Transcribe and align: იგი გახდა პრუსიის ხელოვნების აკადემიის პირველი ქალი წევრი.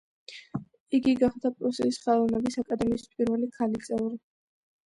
იგი 0.99 1.13
გახდა 1.23 1.51
პრუსიის 1.59 2.01
ხელოვნების 2.07 2.57
აკადემიის 2.65 3.07
პირველი 3.15 3.51
ქალი 3.59 3.87
წევრი. 3.91 4.19